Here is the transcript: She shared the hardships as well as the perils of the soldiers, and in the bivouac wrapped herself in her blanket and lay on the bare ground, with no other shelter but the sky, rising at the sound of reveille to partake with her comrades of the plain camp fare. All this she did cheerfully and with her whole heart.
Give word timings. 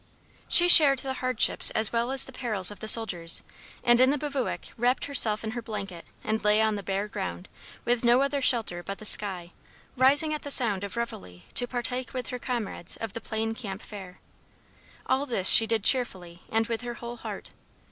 She 0.47 0.67
shared 0.67 0.97
the 0.97 1.13
hardships 1.13 1.69
as 1.75 1.93
well 1.93 2.09
as 2.11 2.25
the 2.25 2.31
perils 2.31 2.71
of 2.71 2.79
the 2.79 2.87
soldiers, 2.87 3.43
and 3.83 3.99
in 3.99 4.09
the 4.09 4.17
bivouac 4.17 4.69
wrapped 4.75 5.05
herself 5.05 5.43
in 5.43 5.51
her 5.51 5.61
blanket 5.61 6.05
and 6.23 6.43
lay 6.43 6.59
on 6.59 6.73
the 6.75 6.81
bare 6.81 7.07
ground, 7.07 7.47
with 7.85 8.03
no 8.03 8.23
other 8.23 8.41
shelter 8.41 8.81
but 8.81 8.97
the 8.97 9.05
sky, 9.05 9.51
rising 9.95 10.33
at 10.33 10.41
the 10.41 10.49
sound 10.49 10.83
of 10.83 10.97
reveille 10.97 11.41
to 11.53 11.67
partake 11.67 12.15
with 12.15 12.29
her 12.29 12.39
comrades 12.39 12.97
of 12.97 13.13
the 13.13 13.21
plain 13.21 13.53
camp 13.53 13.83
fare. 13.83 14.19
All 15.05 15.27
this 15.27 15.47
she 15.49 15.67
did 15.67 15.83
cheerfully 15.83 16.41
and 16.49 16.65
with 16.65 16.81
her 16.81 16.95
whole 16.95 17.17
heart. 17.17 17.51